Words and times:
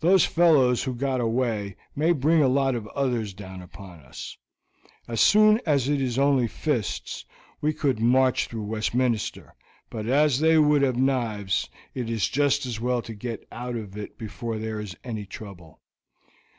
Those 0.00 0.26
fellows 0.26 0.82
who 0.82 0.94
got 0.94 1.22
away 1.22 1.76
may 1.96 2.12
bring 2.12 2.42
a 2.42 2.48
lot 2.48 2.74
of 2.74 2.86
others 2.88 3.32
down 3.32 3.62
upon 3.62 4.00
us. 4.00 4.36
As 5.08 5.34
long 5.34 5.58
as 5.64 5.88
it 5.88 6.02
is 6.02 6.18
only 6.18 6.46
fists, 6.46 7.24
we 7.62 7.72
could 7.72 7.98
march 7.98 8.46
through 8.48 8.64
Westminster; 8.64 9.54
but 9.88 10.06
as 10.06 10.40
they 10.40 10.58
would 10.58 10.82
have 10.82 10.96
knives, 10.98 11.70
it 11.94 12.10
is 12.10 12.28
just 12.28 12.66
as 12.66 12.78
well 12.78 13.00
to 13.00 13.14
get 13.14 13.48
out 13.50 13.74
of 13.74 13.96
it 13.96 14.18
before 14.18 14.58
there 14.58 14.78
is 14.80 14.98
any 15.02 15.24
trouble. 15.24 15.80